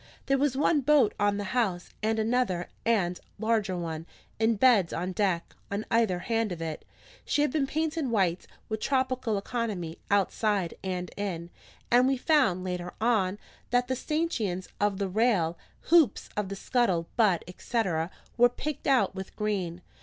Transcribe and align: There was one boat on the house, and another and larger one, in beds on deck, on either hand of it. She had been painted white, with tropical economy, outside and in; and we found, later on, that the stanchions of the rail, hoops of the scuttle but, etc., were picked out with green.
There 0.25 0.39
was 0.39 0.57
one 0.57 0.81
boat 0.81 1.13
on 1.19 1.37
the 1.37 1.43
house, 1.53 1.89
and 2.01 2.17
another 2.17 2.69
and 2.87 3.19
larger 3.37 3.77
one, 3.77 4.07
in 4.39 4.55
beds 4.55 4.93
on 4.93 5.11
deck, 5.11 5.55
on 5.69 5.85
either 5.91 6.17
hand 6.17 6.51
of 6.51 6.59
it. 6.59 6.85
She 7.23 7.43
had 7.43 7.51
been 7.51 7.67
painted 7.67 8.07
white, 8.09 8.47
with 8.67 8.79
tropical 8.79 9.37
economy, 9.37 9.99
outside 10.09 10.73
and 10.83 11.11
in; 11.17 11.51
and 11.91 12.07
we 12.07 12.17
found, 12.17 12.63
later 12.63 12.95
on, 12.99 13.37
that 13.69 13.89
the 13.89 13.95
stanchions 13.95 14.69
of 14.79 14.97
the 14.97 15.07
rail, 15.07 15.55
hoops 15.91 16.29
of 16.35 16.49
the 16.49 16.55
scuttle 16.55 17.05
but, 17.15 17.43
etc., 17.47 18.09
were 18.37 18.49
picked 18.49 18.87
out 18.87 19.13
with 19.13 19.35
green. 19.35 19.83